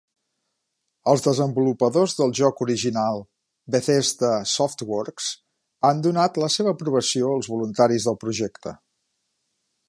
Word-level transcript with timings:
Els 1.11 1.23
desenvolupadors 1.25 2.15
de 2.21 2.27
jocs 2.39 2.63
original, 2.65 3.21
Bethesda 3.75 4.31
Softworks, 4.53 5.29
han 5.91 6.03
donat 6.09 6.41
la 6.45 6.51
seva 6.57 6.75
aprovació 6.77 7.31
als 7.37 7.53
voluntaris 7.55 8.09
del 8.11 8.19
projecte. 8.27 8.75